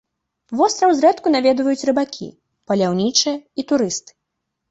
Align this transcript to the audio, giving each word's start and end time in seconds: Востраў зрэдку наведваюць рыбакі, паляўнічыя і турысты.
Востраў 0.59 0.93
зрэдку 0.99 1.27
наведваюць 1.35 1.87
рыбакі, 1.89 2.29
паляўнічыя 2.71 3.35
і 3.37 3.61
турысты. 3.73 4.11